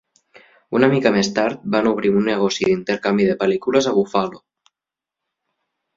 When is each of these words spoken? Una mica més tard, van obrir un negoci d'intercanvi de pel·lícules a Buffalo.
Una 0.77 0.87
mica 0.93 1.11
més 1.15 1.29
tard, 1.39 1.67
van 1.75 1.89
obrir 1.91 2.11
un 2.21 2.25
negoci 2.29 2.67
d'intercanvi 2.71 3.29
de 3.31 3.39
pel·lícules 3.45 3.91
a 3.93 3.97
Buffalo. 3.99 4.43